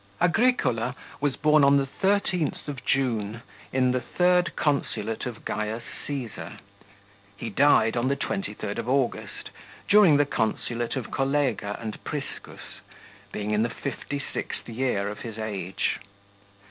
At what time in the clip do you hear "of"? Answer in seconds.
2.67-2.83, 5.27-5.45, 8.79-8.89, 10.95-11.11, 15.07-15.19